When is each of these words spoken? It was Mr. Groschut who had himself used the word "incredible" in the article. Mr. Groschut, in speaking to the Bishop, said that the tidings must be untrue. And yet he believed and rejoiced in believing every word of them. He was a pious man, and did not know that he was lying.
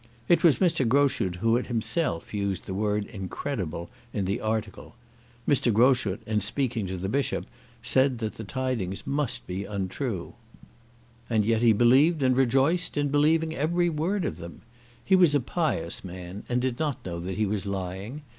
It 0.27 0.43
was 0.43 0.57
Mr. 0.57 0.83
Groschut 0.83 1.35
who 1.41 1.57
had 1.57 1.67
himself 1.67 2.33
used 2.33 2.65
the 2.65 2.73
word 2.73 3.05
"incredible" 3.05 3.91
in 4.13 4.25
the 4.25 4.41
article. 4.41 4.95
Mr. 5.47 5.71
Groschut, 5.71 6.21
in 6.25 6.41
speaking 6.41 6.87
to 6.87 6.97
the 6.97 7.07
Bishop, 7.07 7.45
said 7.83 8.17
that 8.17 8.33
the 8.33 8.43
tidings 8.43 9.05
must 9.05 9.45
be 9.45 9.63
untrue. 9.63 10.33
And 11.29 11.45
yet 11.45 11.61
he 11.61 11.71
believed 11.71 12.23
and 12.23 12.35
rejoiced 12.35 12.97
in 12.97 13.09
believing 13.09 13.53
every 13.55 13.89
word 13.91 14.25
of 14.25 14.37
them. 14.37 14.63
He 15.05 15.15
was 15.15 15.35
a 15.35 15.39
pious 15.39 16.03
man, 16.03 16.45
and 16.49 16.59
did 16.59 16.79
not 16.79 17.05
know 17.05 17.19
that 17.19 17.37
he 17.37 17.45
was 17.45 17.67
lying. 17.67 18.23